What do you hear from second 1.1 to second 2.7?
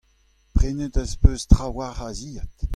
peus trawalc'h a zilhad.